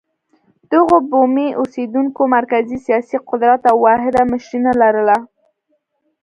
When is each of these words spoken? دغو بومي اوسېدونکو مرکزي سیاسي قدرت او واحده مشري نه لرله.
دغو 0.71 0.97
بومي 1.09 1.47
اوسېدونکو 1.59 2.21
مرکزي 2.37 2.77
سیاسي 2.85 3.17
قدرت 3.29 3.61
او 3.71 3.77
واحده 3.87 4.21
مشري 4.31 4.59
نه 4.67 4.73
لرله. 4.81 5.17